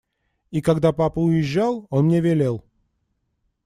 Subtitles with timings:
[0.49, 2.65] И, когда папа уезжал, он мне велел…